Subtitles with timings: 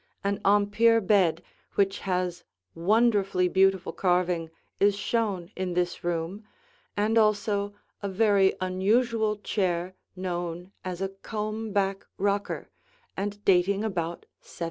[0.23, 1.43] An Empire bed
[1.75, 6.43] which has wonderfully beautiful carving is shown in this room,
[6.97, 12.71] and also a very unusual chair known as a comb back rocker
[13.15, 14.59] and dating about 1750.